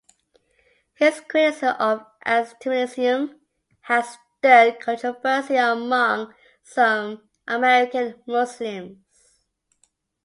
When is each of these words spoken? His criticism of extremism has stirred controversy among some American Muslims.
His 0.95 1.19
criticism 1.19 1.75
of 1.77 2.03
extremism 2.25 3.39
has 3.81 4.17
stirred 4.39 4.79
controversy 4.79 5.57
among 5.57 6.33
some 6.63 7.29
American 7.47 8.19
Muslims. 8.25 8.97